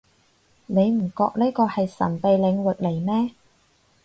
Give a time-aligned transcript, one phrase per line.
[0.65, 3.35] 你唔覺呢個係神秘領域嚟咩